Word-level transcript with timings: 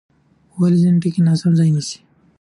ولې 0.59 0.77
ځینې 0.81 0.97
ټکي 1.03 1.21
ناسم 1.27 1.51
ځای 1.59 1.69
نیسي؟ 1.75 1.99